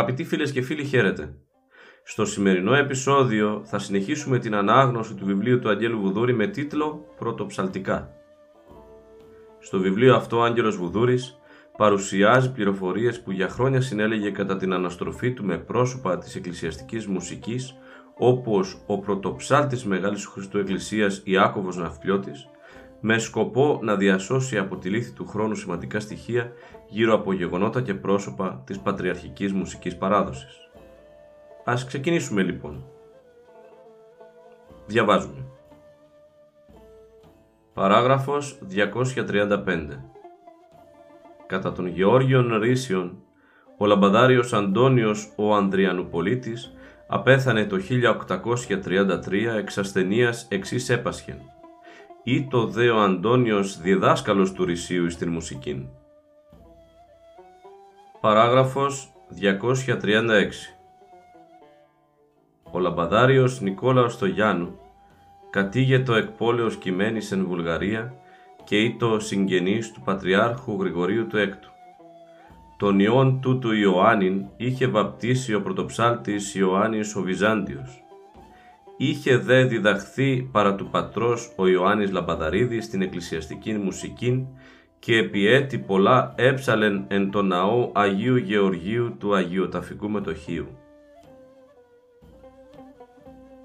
Αγαπητοί 0.00 0.24
φίλες 0.24 0.52
και 0.52 0.62
φίλοι 0.62 0.84
χαίρετε. 0.84 1.34
Στο 2.04 2.24
σημερινό 2.24 2.74
επεισόδιο 2.74 3.62
θα 3.64 3.78
συνεχίσουμε 3.78 4.38
την 4.38 4.54
ανάγνωση 4.54 5.14
του 5.14 5.24
βιβλίου 5.24 5.58
του 5.58 5.68
Αγγέλου 5.68 6.00
Βουδούρη 6.00 6.34
με 6.34 6.46
τίτλο 6.46 7.04
«Πρωτοψαλτικά». 7.18 8.10
Στο 9.58 9.78
βιβλίο 9.78 10.14
αυτό 10.14 10.36
ο 10.36 10.42
Άγγελος 10.42 10.76
Βουδούρης 10.76 11.38
παρουσιάζει 11.76 12.52
πληροφορίες 12.52 13.22
που 13.22 13.30
για 13.30 13.48
χρόνια 13.48 13.80
συνέλεγε 13.80 14.30
κατά 14.30 14.56
την 14.56 14.72
αναστροφή 14.72 15.32
του 15.32 15.44
με 15.44 15.58
πρόσωπα 15.58 16.18
της 16.18 16.34
εκκλησιαστικής 16.34 17.06
μουσικής 17.06 17.74
όπως 18.14 18.82
ο 18.86 18.98
πρωτοψάλτης 18.98 19.84
Μεγάλης 19.84 20.26
Χριστού 20.26 20.58
Εκκλησίας 20.58 21.22
Ιάκωβος 21.24 21.76
Ναυπλιώτης 21.76 22.48
με 23.00 23.18
σκοπό 23.18 23.78
να 23.82 23.96
διασώσει 23.96 24.58
από 24.58 24.76
τη 24.76 24.88
λύθη 24.88 25.12
του 25.12 25.26
χρόνου 25.26 25.54
σημαντικά 25.54 26.00
στοιχεία 26.00 26.52
γύρω 26.88 27.14
από 27.14 27.32
γεγονότα 27.32 27.82
και 27.82 27.94
πρόσωπα 27.94 28.62
της 28.66 28.78
πατριαρχικής 28.78 29.52
μουσικής 29.52 29.96
παράδοσης. 29.96 30.70
Ας 31.64 31.84
ξεκινήσουμε 31.84 32.42
λοιπόν. 32.42 32.84
Διαβάζουμε. 34.86 35.44
Παράγραφος 37.74 38.58
235 38.68 40.10
Κατά 41.46 41.72
τον 41.72 41.86
Γεώργιον 41.86 42.58
Ρήσιον, 42.58 43.22
ο 43.78 43.86
λαμπαδάριος 43.86 44.52
Αντώνιος 44.52 45.32
ο 45.36 45.54
Ανδριανουπολίτης 45.54 46.72
απέθανε 47.06 47.64
το 47.64 47.76
1833 47.76 49.56
εξ 49.56 49.78
ασθενείας 49.78 50.46
εξής 50.50 50.88
έπασχεν. 50.88 51.36
Ή 52.22 52.46
το 52.46 52.66
δε 52.66 52.90
ο 52.90 53.00
Αντώνιος 53.00 53.80
διδάσκαλος 53.80 54.52
του 54.52 54.64
Ρησίου 54.64 55.10
στην 55.10 55.28
μουσικήν. 55.28 55.86
Παράγραφος 58.20 59.12
236 59.40 60.74
Ο 62.70 62.78
λαμπαδάριος 62.78 63.60
Νικόλαος 63.60 64.18
το 64.18 64.26
Γιάννου 64.26 64.78
κατήγετο 65.50 66.14
εκπόλεως 66.14 66.76
κειμένης 66.76 67.32
εν 67.32 67.46
Βουλγαρία 67.46 68.14
και 68.64 68.82
ήτο 68.82 69.20
συγγενής 69.20 69.92
του 69.92 70.00
Πατριάρχου 70.00 70.80
Γρηγορίου 70.80 71.26
του 71.26 71.36
Έκτου. 71.36 71.70
Τον 72.76 72.98
ιόν 72.98 73.40
τούτου 73.40 73.72
Ιωάννην 73.72 74.46
είχε 74.56 74.86
βαπτίσει 74.86 75.54
ο 75.54 75.62
πρωτοψάλτης 75.62 76.54
Ιωάννης 76.54 77.16
ο 77.16 77.22
Βυζάντιος. 77.22 78.02
Είχε 79.02 79.36
δε 79.36 79.64
διδαχθεί 79.64 80.48
παρά 80.52 80.74
του 80.74 80.88
πατρός 80.90 81.52
ο 81.56 81.66
Ιωάννης 81.66 82.10
Λαμπαδαρίδης 82.10 82.84
στην 82.84 83.02
εκκλησιαστική 83.02 83.72
μουσική 83.72 84.48
και 84.98 85.16
επί 85.16 85.46
έτη 85.46 85.78
πολλά 85.78 86.34
έψαλεν 86.36 87.04
εν 87.08 87.30
το 87.30 87.42
ναό 87.42 87.90
Αγίου 87.94 88.36
Γεωργίου 88.36 89.16
του 89.18 89.34
Αγίου 89.34 89.68
Ταφικού 89.68 90.10
Μετοχίου. 90.10 90.66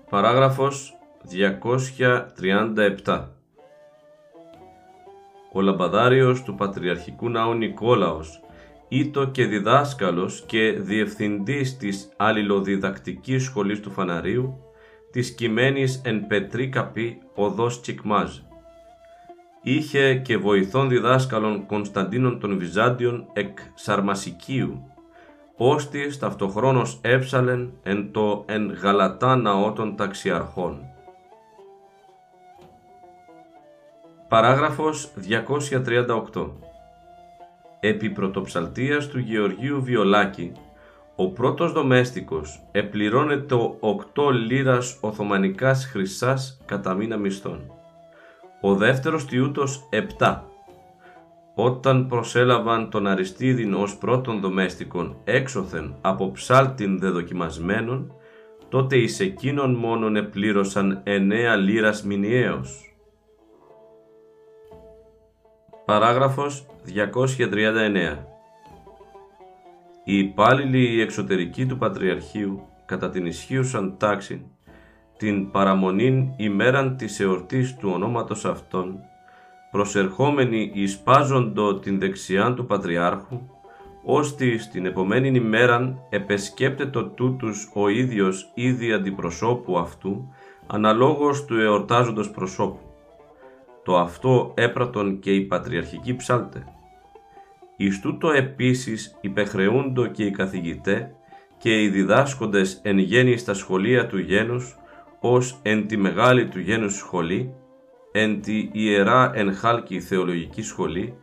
Παράγραφος 0.09 0.93
237 3.05 3.27
Ο 5.53 5.61
λαμπαδάριος 5.61 6.43
του 6.43 6.55
Πατριαρχικού 6.55 7.29
Ναού 7.29 7.53
Νικόλαος 7.53 8.39
ήτο 8.87 9.27
και 9.27 9.45
διδάσκαλος 9.45 10.43
και 10.45 10.71
διευθυντής 10.71 11.77
της 11.77 12.09
αλληλοδιδακτικής 12.17 13.43
σχολής 13.43 13.79
του 13.79 13.91
Φαναρίου 13.91 14.64
της 15.15 15.31
κειμένης 15.35 16.01
εν 16.03 16.27
Πετρή 16.27 16.69
Καπή 16.69 17.21
οδός 17.35 17.81
Τσικμάζ. 17.81 18.31
Είχε 19.61 20.15
και 20.15 20.37
βοηθών 20.37 20.89
διδάσκαλων 20.89 21.65
Κωνσταντίνων 21.65 22.39
των 22.39 22.57
Βυζάντιων 22.57 23.25
εκ 23.33 23.57
Σαρμασικίου, 23.75 24.91
ώστις 25.57 26.19
ταυτοχρόνως 26.19 26.99
έψαλεν 27.01 27.73
εν 27.83 28.11
το 28.11 28.45
εν 28.47 28.77
γαλατά 28.81 29.35
ναό 29.35 29.71
των 29.71 29.95
ταξιαρχών. 29.95 30.85
Παράγραφος 34.27 35.13
238 36.33 36.51
Επί 37.79 38.09
πρωτοψαλτίας 38.09 39.07
του 39.07 39.19
Γεωργίου 39.19 39.83
Βιολάκη, 39.83 40.51
ο 41.15 41.31
πρώτος 41.31 41.71
δομέστικος 41.71 42.67
επληρώνεται 42.71 43.55
8 43.79 44.31
λίρας 44.31 44.97
Οθωμανικάς 45.01 45.85
χρυσάς 45.85 46.61
κατά 46.65 46.93
μήνα 46.93 47.17
μισθών. 47.17 47.71
Ο 48.61 48.75
δεύτερος 48.75 49.25
τιούτος 49.25 49.89
7. 50.19 50.43
Όταν 51.55 52.07
προσέλαβαν 52.07 52.89
τον 52.89 53.07
Αριστίδιν 53.07 53.73
ως 53.73 53.97
πρώτον 53.97 54.39
δομέστικον 54.39 55.17
έξωθεν 55.23 55.95
από 56.01 56.31
ψάλτην 56.31 56.99
δεδοκιμασμένων, 56.99 58.13
τότε 58.69 58.97
εις 58.97 59.19
εκείνον 59.19 59.73
μόνον 59.73 60.15
επλήρωσαν 60.15 61.03
9 61.05 61.55
λίρας 61.55 62.03
μηνιαίως. 62.03 62.95
Παράγραφος 65.85 66.65
239 66.83 68.34
Οι 70.07 70.17
υπάλληλοι 70.17 71.01
εξωτερικοί 71.01 71.65
του 71.65 71.77
Πατριαρχείου 71.77 72.61
κατά 72.85 73.09
την 73.09 73.25
ισχύουσαν 73.25 73.95
τάξη 73.97 74.45
την 75.17 75.51
παραμονήν 75.51 76.27
ημέραν 76.37 76.97
της 76.97 77.19
εορτής 77.19 77.75
του 77.75 77.89
ονόματος 77.93 78.45
αυτών 78.45 78.99
προσερχόμενοι 79.71 80.71
εισπάζοντο 80.73 81.79
την 81.79 81.99
δεξιάν 81.99 82.55
του 82.55 82.65
Πατριάρχου 82.65 83.39
ώστε 84.03 84.57
στην 84.57 84.85
επομένη 84.85 85.27
ημέραν 85.27 85.99
επεσκέπτετο 86.09 87.03
τούτους 87.03 87.71
ο 87.73 87.87
ίδιος 87.87 88.51
ήδη 88.53 88.93
αντιπροσώπου 88.93 89.77
αυτού 89.77 90.33
αναλόγως 90.67 91.45
του 91.45 91.59
εορτάζοντος 91.59 92.31
προσώπου 92.31 92.85
το 93.85 93.97
αυτό 93.97 94.51
έπρατον 94.55 95.19
και 95.19 95.31
οι 95.31 95.41
πατριαρχικοί 95.41 96.15
ψάλτε. 96.15 96.63
Εις 97.77 97.99
τούτο 97.99 98.31
επίσης 98.31 99.17
υπεχρεούντο 99.21 100.07
και 100.07 100.23
οι 100.23 100.31
καθηγητέ 100.31 101.15
και 101.57 101.81
οι 101.81 101.89
διδάσκοντες 101.89 102.79
εν 102.83 102.97
γέννη 102.97 103.37
στα 103.37 103.53
σχολεία 103.53 104.07
του 104.07 104.17
γένους, 104.17 104.77
ως 105.19 105.59
εν 105.61 105.87
τη 105.87 105.97
μεγάλη 105.97 106.47
του 106.47 106.59
γένους 106.59 106.95
σχολή, 106.95 107.53
εν 108.11 108.41
τη 108.41 108.69
ιερά 108.71 109.31
εν 109.33 109.53
χάλκη 109.53 109.99
θεολογική 109.99 110.61
σχολή 110.61 111.13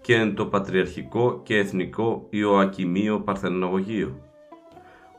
και 0.00 0.14
εν 0.14 0.34
το 0.34 0.46
πατριαρχικό 0.46 1.40
και 1.42 1.56
εθνικό 1.56 2.26
Ιωακιμείο 2.30 3.20
Παρθενογωγείο. 3.20 4.18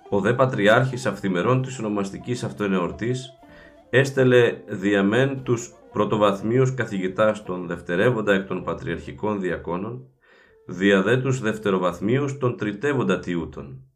Ο 0.10 0.20
δε 0.20 0.34
πατριάρχης 0.34 1.06
αυθημερών 1.06 1.62
της 1.62 1.80
ονομαστικής 1.80 2.44
αυτοενεορτής 2.44 3.40
έστελε 3.90 4.58
διαμέν 4.68 5.44
τους 5.44 5.74
πρωτοβαθμίους 5.92 6.74
καθηγητάς 6.74 7.44
των 7.44 7.68
δευτερεύοντα 7.68 8.34
εκ 8.34 8.48
των 8.48 8.64
πατριαρχικών 8.64 9.40
διακόνων, 9.40 10.08
διαδέ 10.66 11.18
τους 11.18 11.40
δευτεροβαθμίους 11.40 12.38
των 12.38 12.58
τριτεύοντα 12.58 13.20
τιούτων. 13.20 13.90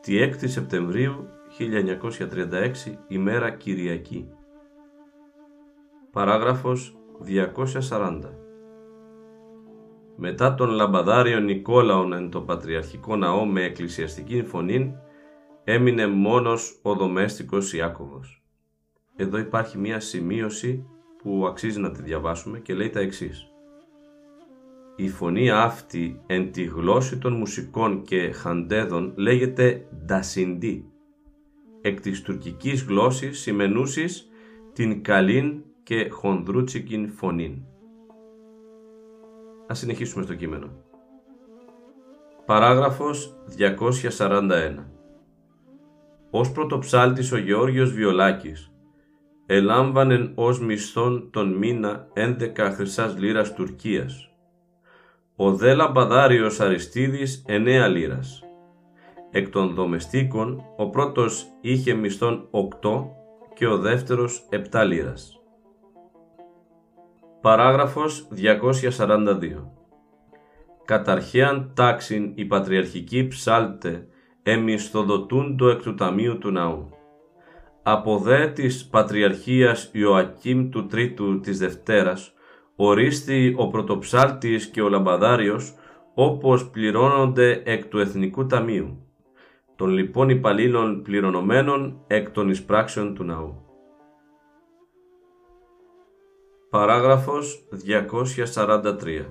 Τη 0.00 0.18
6η 0.18 0.48
Σεπτεμβρίου 0.48 1.28
1936 1.58 2.72
ημέρα 3.08 3.50
Κυριακή. 3.50 4.28
Παράγραφος 6.10 6.96
240 7.90 8.42
μετά 10.16 10.54
τον 10.54 10.70
λαμπαδάριο 10.70 11.40
Νικόλαον 11.40 12.12
εν 12.12 12.30
το 12.30 12.40
Πατριαρχικό 12.40 13.16
Ναό 13.16 13.44
με 13.44 13.62
εκκλησιαστική 13.62 14.42
φωνή, 14.42 14.96
έμεινε 15.64 16.06
μόνος 16.06 16.78
ο 16.82 16.94
δομέστικος 16.94 17.72
Ιάκωβος. 17.72 18.42
Εδώ 19.16 19.38
υπάρχει 19.38 19.78
μία 19.78 20.00
σημείωση 20.00 20.86
που 21.22 21.46
αξίζει 21.46 21.80
να 21.80 21.90
τη 21.90 22.02
διαβάσουμε 22.02 22.58
και 22.58 22.74
λέει 22.74 22.90
τα 22.90 23.00
εξής. 23.00 23.46
Η 24.96 25.08
φωνή 25.08 25.50
αυτή 25.50 26.20
εν 26.26 26.52
τη 26.52 26.64
γλώσση 26.64 27.18
των 27.18 27.32
μουσικών 27.32 28.02
και 28.02 28.32
χαντέδων 28.32 29.12
λέγεται 29.16 29.86
«ντασιντή», 30.06 30.92
εκ 31.80 32.00
της 32.00 32.22
τουρκικής 32.22 32.82
γλώσσης 32.82 33.40
σημενούσης 33.40 34.28
την 34.72 35.02
καλήν 35.02 35.62
και 35.82 36.08
χονδρούτσικην 36.08 37.08
φωνήν. 37.08 37.62
Ας 39.66 39.78
συνεχίσουμε 39.78 40.24
στο 40.24 40.34
κείμενο. 40.34 40.70
Παράγραφος 42.46 43.36
241 43.56 44.86
Ως 46.30 46.52
πρωτοψάλτης 46.52 47.32
ο 47.32 47.36
Γεώργιος 47.36 47.92
Βιολάκης 47.92 48.71
ελάμβανεν 49.54 50.32
ως 50.34 50.60
μισθόν 50.60 51.28
τον 51.30 51.52
μήνα 51.52 52.06
11 52.14 52.70
χρυσάς 52.74 53.18
λίρας 53.18 53.54
Τουρκίας. 53.54 54.30
Ο 55.36 55.54
δε 55.54 55.74
λαμπαδάριος 55.74 56.60
Αριστίδης 56.60 57.44
9 57.48 57.88
λίρας. 57.88 58.42
Εκ 59.30 59.48
των 59.48 59.74
δομεστίκων 59.74 60.62
ο 60.76 60.90
πρώτος 60.90 61.46
είχε 61.60 61.94
μισθόν 61.94 62.48
8 62.50 63.10
και 63.54 63.66
ο 63.66 63.78
δεύτερος 63.78 64.48
7 64.50 64.84
λίρας. 64.84 65.40
Παράγραφος 67.40 68.28
242 68.30 69.72
Καταρχέαν 70.84 71.72
τάξιν 71.74 72.32
η 72.34 72.44
πατριαρχική 72.44 73.28
ψάλτε 73.28 74.06
εμισθοδοτούντο 74.42 75.68
εκ 75.68 75.82
του 75.82 75.94
ταμείου 75.94 76.38
του 76.38 76.50
ναού. 76.50 77.01
Από 77.84 78.18
δε 78.18 78.46
της 78.46 78.86
Πατριαρχίας 78.86 79.90
Ιωακήμ 79.92 80.68
του 80.68 80.86
Τρίτου 80.86 81.40
της 81.40 81.58
Δευτέρας 81.58 82.34
ορίστη 82.76 83.54
ο 83.58 83.68
πρωτοψάλτης 83.68 84.66
και 84.66 84.82
ο 84.82 84.88
λαμπαδάριος 84.88 85.74
όπως 86.14 86.70
πληρώνονται 86.70 87.62
εκ 87.64 87.84
του 87.84 87.98
Εθνικού 87.98 88.46
Ταμείου, 88.46 89.06
των 89.76 89.88
λοιπόν 89.88 90.28
υπαλλήλων 90.28 91.02
πληρονομένων 91.02 92.04
εκ 92.06 92.30
των 92.30 92.50
εισπράξεων 92.50 93.14
του 93.14 93.24
ναού. 93.24 93.66
Παράγραφος 96.70 97.68
243 98.54 99.26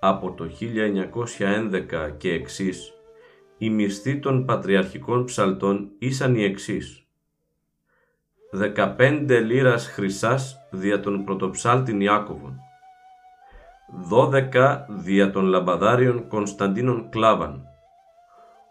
Από 0.00 0.32
το 0.32 0.44
1911 0.60 2.10
και 2.16 2.32
εξής, 2.32 2.93
οι 3.64 3.70
μισθοί 3.70 4.18
των 4.18 4.44
πατριαρχικών 4.44 5.24
ψαλτών 5.24 5.90
ήσαν 5.98 6.34
οι 6.34 6.42
εξής. 6.44 7.06
15 8.76 9.40
λίρας 9.44 9.86
χρυσάς 9.86 10.56
δια 10.70 11.00
των 11.00 11.24
πρωτοψάλτην 11.24 12.00
Ιάκωβων, 12.00 12.58
12 14.10 14.84
δια 14.88 15.30
των 15.30 15.44
λαμπαδάριων 15.44 16.28
Κωνσταντίνων 16.28 17.08
Κλάβαν, 17.10 17.64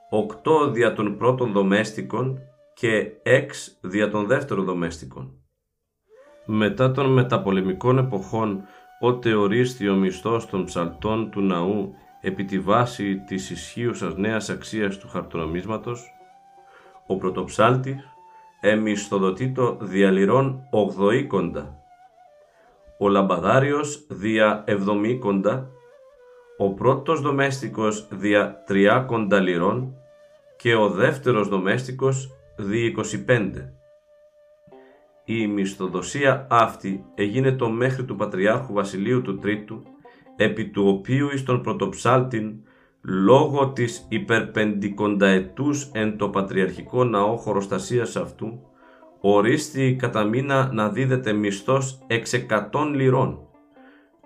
8 0.10 0.72
δια 0.72 0.94
των 0.94 1.18
πρώτων 1.18 1.52
δομέστικων 1.52 2.40
και 2.74 3.12
6 3.24 3.78
δια 3.82 4.10
των 4.10 4.28
δεύτερων 4.28 4.66
δομέστικων. 4.66 5.38
Μετά 6.46 6.92
των 6.92 7.14
μεταπολεμικών 7.14 7.98
εποχών, 7.98 8.64
ότε 9.00 9.34
ορίστη 9.34 9.90
ο 9.90 9.96
μισθός 9.96 10.46
των 10.46 10.66
ψαλτών 10.66 11.30
του 11.32 11.42
ναού 11.42 11.94
επί 12.26 12.46
τη 12.46 12.60
βάση 12.60 13.18
της 13.28 13.50
ισχύουσας 13.50 14.16
νέας 14.16 14.50
αξίας 14.50 14.98
του 14.98 15.08
χαρτονομίσματος, 15.08 16.14
ο 17.08 17.18
πρωτοψάλτης 17.18 18.04
εμισθοδοτήτω 18.62 19.78
διαλυρών 19.82 20.68
ογδοήκοντα, 20.72 21.78
ο 22.98 23.08
λαμπαδάριος 23.08 24.06
δια 24.10 24.64
εβδομήκοντα, 24.68 25.70
ο 26.58 26.74
πρώτος 26.74 27.22
δομέστικος 27.22 28.08
δια 28.12 28.64
τριάκοντα 28.66 29.40
λιρών 29.40 29.96
και 30.58 30.76
ο 30.76 30.90
δεύτερος 30.90 31.48
δομέστικος 31.48 32.30
δι 32.56 32.96
25. 33.28 33.74
Η 35.26 35.48
μισθοδοσία 35.48 36.48
αυτή 36.50 37.06
έγινε 37.16 37.52
το 37.52 37.70
μέχρι 37.70 38.04
του 38.04 38.16
Πατριάρχου 38.16 38.74
Βασιλείου 38.74 39.22
του 39.22 39.38
Τρίτου, 39.38 39.84
επί 40.36 40.70
του 40.70 40.88
οποίου 40.88 41.30
εις 41.34 41.44
τον 41.44 41.62
πρωτοψάλτην, 41.62 42.54
λόγω 43.02 43.70
της 43.70 44.06
υπερπεντικονταετούς 44.10 45.90
εν 45.94 46.18
το 46.18 46.30
Πατριαρχικό 46.30 47.04
Ναό 47.04 47.38
χωροστασίας 47.38 48.16
αυτού, 48.16 48.60
ορίστη 49.20 49.96
κατά 50.00 50.24
μήνα 50.24 50.70
να 50.74 50.90
δίδεται 50.90 51.34
μισθός 51.34 52.04
εξ 52.08 52.34
εκατόν 52.34 52.94
λιρών. 52.94 53.40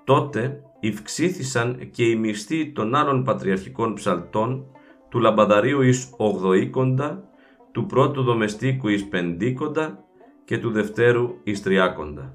Τότε 0.04 0.62
υυξήθησαν 0.80 1.90
και 1.92 2.04
οι 2.04 2.16
μισθοί 2.16 2.72
των 2.72 2.96
άλλων 2.96 3.24
πατριαρχικών 3.24 3.94
ψαλτών, 3.94 4.66
του 5.10 5.20
λαμπαδαρίου 5.20 5.82
εις 5.82 6.14
ογδοήκοντα, 6.18 7.24
του 7.72 7.86
πρώτου 7.86 8.24
δομεστίκου 8.24 8.88
εις 8.88 9.08
πεντήκοντα 9.08 10.04
και 10.46 10.58
του 10.58 10.72
Δευτέρου 10.72 11.30
Ιστριάκοντα. 11.44 12.32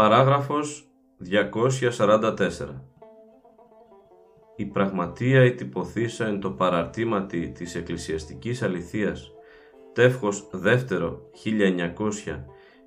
Παράγραφος 0.00 0.84
244 1.98 2.36
Η 4.56 4.64
πραγματεία 4.64 5.40
ετυπωθήσα 5.40 6.26
εν 6.26 6.40
το 6.40 6.50
παραρτήματι 6.50 7.48
της 7.48 7.74
εκκλησιαστικής 7.74 8.62
αληθείας 8.62 9.32
τεύχος 9.92 10.48
δεύτερο 10.52 11.20
1900 12.26 12.44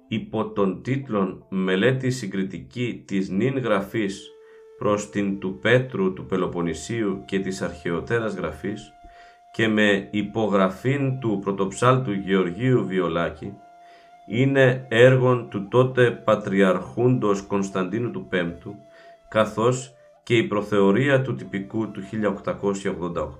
υπό 0.07 0.49
τον 0.49 0.81
τίτλον 0.83 1.45
«Μελέτη 1.49 2.11
συγκριτική 2.11 3.03
της 3.07 3.29
νυν 3.29 3.57
γραφής 3.57 4.31
προς 4.77 5.09
την 5.09 5.39
του 5.39 5.59
Πέτρου 5.61 6.13
του 6.13 6.25
Πελοποννησίου 6.25 7.23
και 7.25 7.39
της 7.39 7.61
αρχαιοτέρας 7.61 8.33
γραφής» 8.33 8.91
και 9.51 9.67
με 9.67 10.07
υπογραφήν 10.11 11.19
του 11.19 11.39
πρωτοψάλτου 11.41 12.11
Γεωργίου 12.11 12.85
Βιολάκη 12.85 13.53
είναι 14.27 14.85
έργον 14.89 15.49
του 15.49 15.67
τότε 15.67 16.11
Πατριαρχούντος 16.11 17.41
Κωνσταντίνου 17.41 18.11
του 18.11 18.27
Πέμπτου 18.27 18.75
καθώς 19.29 19.93
και 20.23 20.37
η 20.37 20.43
προθεωρία 20.43 21.21
του 21.21 21.35
τυπικού 21.35 21.91
του 21.91 22.01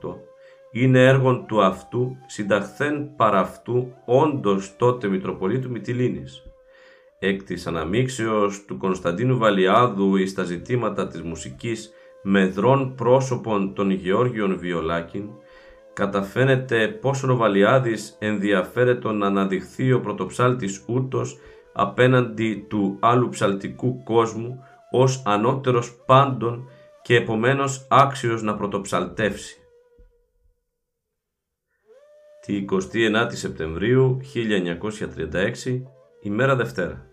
1888 0.04 0.16
είναι 0.72 1.06
έργον 1.06 1.46
του 1.46 1.63
αυτού 1.63 2.18
συνταχθέν 2.25 3.16
παρά 3.16 3.40
αυτού 3.40 3.94
όντως 4.06 4.75
τότε 4.78 5.08
Μητροπολίτου 5.08 5.70
Μυτιλίνης. 5.70 6.44
Εκ 7.20 7.44
της 7.44 7.68
αναμίξεως 7.68 8.66
του 8.66 8.78
Κωνσταντίνου 8.78 9.38
Βαλιάδου 9.38 10.16
εις 10.16 10.34
τα 10.34 10.44
ζητήματα 10.44 11.08
της 11.08 11.22
μουσικής 11.22 11.92
μεδρών 12.24 12.96
πρόσωπων 12.96 13.74
των 13.74 13.92
Γεώργιων 13.92 14.58
Βιολάκην 14.58 15.30
καταφαίνεται 15.94 16.88
πόσο 16.88 17.32
ο 17.32 17.36
Βαλιάδης 17.36 18.16
ενδιαφέρεται 18.20 19.12
να 19.12 19.28
αναδειχθεί 19.28 19.92
ο 19.92 20.00
πρωτοψάλτης 20.00 20.84
ούτως 20.88 21.38
απέναντι 21.74 22.66
του 22.70 22.98
άλλου 23.00 23.30
ψαλτικού 23.30 24.04
κόσμου 24.04 24.60
ως 24.92 25.22
ανώτερος 25.26 25.96
πάντων 26.06 26.70
και 27.02 27.16
επομένως 27.16 27.88
άξιος 27.90 28.42
να 28.42 28.56
πρωτοψαλτεύσει. 28.56 29.58
Τη 32.42 32.66
29η 32.72 33.34
Σεπτεμβρίου 33.34 34.20
1936, 34.34 35.82
ημέρα 36.22 36.56
Δευτέρα. 36.56 37.08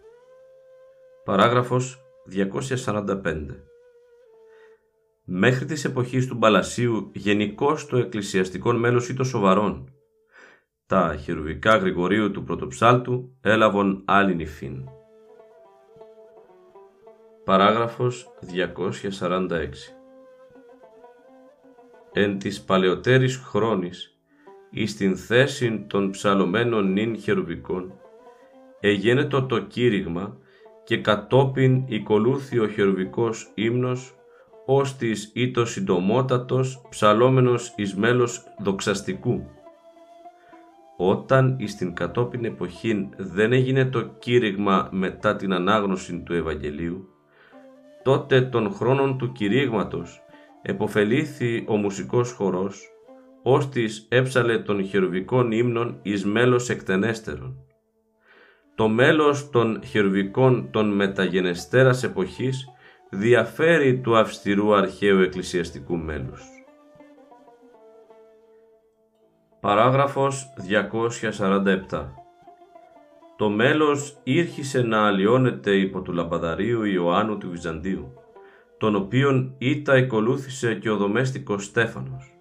Παράγραφος 1.25 1.99
245 2.27 3.70
Μέχρι 5.33 5.65
της 5.65 5.85
εποχής 5.85 6.27
του 6.27 6.37
Μπαλασίου 6.37 7.11
γενικώς 7.15 7.87
το 7.87 7.97
εκκλησιαστικό 7.97 8.73
μέλος 8.73 9.09
ήταν 9.09 9.27
σοβαρόν. 9.27 9.93
Τα 10.87 11.17
χερουβικά 11.17 11.77
Γρηγορίου 11.77 12.31
του 12.31 12.45
πρωτοψάλτου 12.45 13.37
έλαβον 13.41 14.03
άλλη 14.05 14.35
νυφήν. 14.35 14.89
Παράγραφος 17.45 18.29
246 18.41 19.69
Εν 22.13 22.39
της 22.39 22.63
παλαιότερης 22.63 23.37
χρόνης, 23.37 24.19
εις 24.71 24.97
την 24.97 25.17
θέση 25.17 25.85
των 25.89 26.11
ψαλωμένων 26.11 26.93
νυν 26.93 27.17
χερουβικών, 27.17 27.93
εγένετο 28.81 29.47
το 29.47 29.61
κήρυγμα 29.61 30.37
και 30.85 31.01
κατόπιν 31.01 31.85
οικολούθη 31.87 32.59
ο 32.59 32.69
χερουβικός 32.69 33.53
ύμνος 33.55 34.15
ως 34.73 34.97
της 34.97 35.31
ή 35.35 35.50
το 35.50 35.65
συντομότατος 35.65 36.83
ψαλόμενος 36.89 37.73
εις 37.77 37.95
μέλος 37.95 38.43
δοξαστικού. 38.59 39.43
Όταν 40.97 41.57
εις 41.59 41.77
την 41.77 41.95
κατόπιν 41.95 42.45
εποχήν 42.45 43.09
δεν 43.17 43.53
έγινε 43.53 43.85
το 43.85 44.03
κήρυγμα 44.03 44.89
μετά 44.93 45.37
την 45.37 45.53
ανάγνωση 45.53 46.19
του 46.21 46.35
Ευαγγελίου, 46.35 47.09
τότε 48.03 48.41
των 48.43 48.73
χρόνων 48.73 49.19
του 49.19 49.33
κηρύγματος 49.33 50.23
εποφελήθη 50.62 51.65
ο 51.69 51.77
μουσικός 51.77 52.33
χορός, 52.33 52.89
ώστις 53.43 54.07
έψαλε 54.11 54.59
των 54.59 54.85
χερουβικών 54.85 55.53
ύμνων 55.53 55.99
εις 56.03 56.25
μέλος 56.25 56.69
εκτενέστερων. 56.69 57.57
Το 58.75 58.89
μέλος 58.89 59.50
των 59.50 59.81
χερουβικών 59.85 60.71
των 60.71 60.95
μεταγενεστέρας 60.95 62.03
εποχής 62.03 62.69
διαφέρει 63.11 64.00
του 64.00 64.17
αυστηρού 64.17 64.75
αρχαίου 64.75 65.21
εκκλησιαστικού 65.21 65.97
μέλους. 65.97 66.43
Παράγραφος 69.61 70.52
247 71.90 72.05
Το 73.37 73.49
μέλος 73.49 74.21
ήρχισε 74.23 74.83
να 74.83 75.07
αλλοιώνεται 75.07 75.76
υπό 75.76 76.00
του 76.00 76.12
λαμπαδαρίου 76.12 76.85
Ιωάννου 76.85 77.38
του 77.38 77.50
Βυζαντίου, 77.50 78.12
τον 78.79 78.95
οποίον 78.95 79.55
ήτα 79.59 79.95
εκολούθησε 79.95 80.75
και 80.75 80.90
ο 80.90 80.97
δομέστικος 80.97 81.64
Στέφανος 81.64 82.35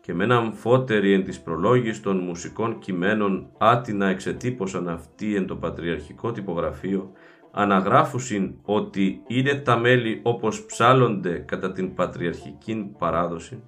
και 0.00 0.14
με 0.14 0.24
έναν 0.24 0.52
φώτερη 0.52 1.12
εν 1.12 1.24
της 1.24 1.40
προλόγης 1.40 2.00
των 2.00 2.18
μουσικών 2.18 2.78
κειμένων 2.78 3.50
άτινα 3.58 4.06
εξετύπωσαν 4.06 4.88
αυτοί 4.88 5.34
εν 5.34 5.46
το 5.46 5.56
πατριαρχικό 5.56 6.32
τυπογραφείο 6.32 7.12
αναγράφουσιν 7.52 8.54
ότι 8.62 9.22
είναι 9.26 9.54
τα 9.54 9.76
μέλη 9.76 10.20
όπως 10.22 10.64
ψάλλονται 10.64 11.38
κατά 11.38 11.72
την 11.72 11.94
πατριαρχική 11.94 12.94
παράδοση, 12.98 13.62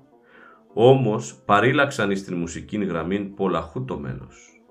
όμως 0.75 1.43
παρήλαξαν 1.45 2.11
εις 2.11 2.25
την 2.25 2.37
μουσική 2.37 2.85
γραμμή 2.85 3.19
πολλαχού 3.19 3.85
το 3.85 3.99
μέλος. 3.99 4.63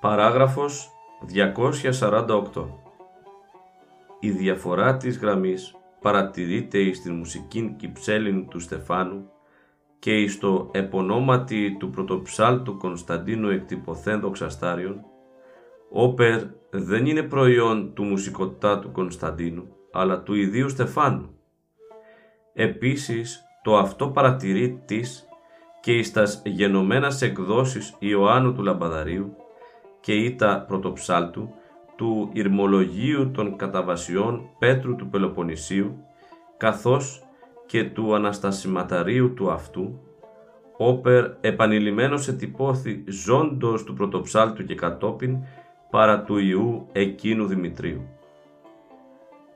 Παράγραφος 0.00 0.90
248 1.32 2.66
Η 4.20 4.30
διαφορά 4.30 4.96
της 4.96 5.18
γραμμής 5.18 5.74
παρατηρείται 6.00 6.78
εις 6.78 7.02
την 7.02 7.14
μουσική 7.14 7.74
κυψέλιν 7.78 8.48
του 8.48 8.60
Στεφάνου 8.60 9.30
και 9.98 10.20
εις 10.20 10.38
το 10.38 10.70
επωνόματι 10.72 11.76
του 11.78 11.90
πρωτοψάλτου 11.90 12.76
Κωνσταντίνου 12.76 13.48
εκτυπωθέν 13.48 14.20
δοξαστάριον, 14.20 15.04
όπερ 15.90 16.42
δεν 16.70 17.06
είναι 17.06 17.22
προϊόν 17.22 17.94
του 17.94 18.04
μουσικοτά 18.04 18.78
του 18.78 18.92
Κωνσταντίνου, 18.92 19.68
αλλά 19.92 20.22
του 20.22 20.34
ιδίου 20.34 20.68
Στεφάνου. 20.68 21.30
Επίσης, 22.54 23.44
το 23.62 23.76
αυτό 23.76 24.08
παρατηρεί 24.08 24.82
της 24.84 25.28
και 25.80 25.92
εις 25.92 26.12
τας 26.12 26.42
γενομένας 26.44 27.22
εκδόσεις 27.22 27.96
Ιωάννου 27.98 28.54
του 28.54 28.62
Λαμπαδαρίου 28.62 29.36
και 30.00 30.14
ήτα 30.14 30.64
πρωτοψάλτου 30.68 31.50
του 31.96 32.30
Ηρμολογίου 32.32 33.30
των 33.30 33.56
Καταβασιών 33.56 34.48
Πέτρου 34.58 34.96
του 34.96 35.08
Πελοποννησίου, 35.08 36.04
καθώς 36.56 37.22
και 37.66 37.84
του 37.84 38.14
Αναστασιματαρίου 38.14 39.34
του 39.34 39.50
αυτού, 39.50 40.00
όπερ 40.76 41.30
επανειλημμένος 41.40 42.28
ετυπώθη 42.28 43.04
ζώντος 43.08 43.84
του 43.84 43.94
πρωτοψάλτου 43.94 44.64
και 44.64 44.74
κατόπιν 44.74 45.36
παρά 45.90 46.22
του 46.22 46.38
Ιού 46.38 46.88
εκείνου 46.92 47.46
Δημητρίου. 47.46 48.08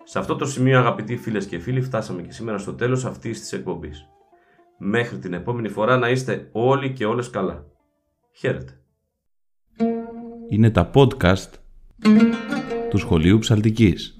Σε 0.04 0.18
αυτό 0.18 0.36
το 0.36 0.46
σημείο 0.46 0.78
αγαπητοί 0.78 1.16
φίλες 1.16 1.46
και 1.46 1.58
φίλοι 1.58 1.80
φτάσαμε 1.80 2.22
και 2.22 2.32
σήμερα 2.32 2.58
στο 2.58 2.74
τέλος 2.74 3.04
αυτής 3.04 3.40
της 3.40 3.52
εκπομπής. 3.52 4.08
Μέχρι 4.78 5.18
την 5.18 5.32
επόμενη 5.32 5.68
φορά 5.68 5.96
να 5.96 6.08
είστε 6.08 6.48
όλοι 6.52 6.92
και 6.92 7.04
όλες 7.04 7.30
καλά. 7.30 7.64
Χαίρετε. 8.32 8.80
Είναι 10.48 10.70
τα 10.70 10.90
podcast 10.94 11.50
του 12.90 12.98
Σχολείου 12.98 13.38
Ψαλτικής. 13.38 14.16